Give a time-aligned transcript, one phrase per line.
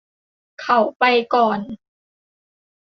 [0.61, 1.03] เขาไป
[1.33, 1.59] ก่อน